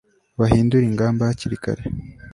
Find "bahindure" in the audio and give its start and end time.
0.39-0.85